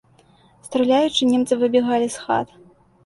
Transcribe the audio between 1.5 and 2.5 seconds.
выбягалі з хат.